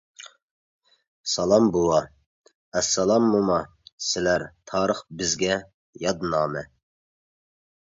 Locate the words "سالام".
1.33-1.65